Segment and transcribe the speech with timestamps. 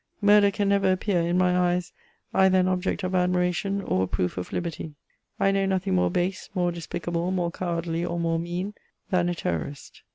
[0.19, 1.93] Murder can never appear, in my eyes,
[2.33, 4.95] either an object of admiration or a proof of liberty.
[5.39, 8.73] I know nothing more base, more despicable, more cowardly or more mean
[9.11, 10.01] than a Terrorist.